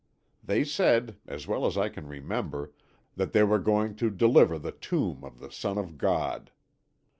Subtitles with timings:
[0.43, 2.73] They said, as well as I can remember,
[3.17, 6.49] that they were going to deliver the tomb of the son of God.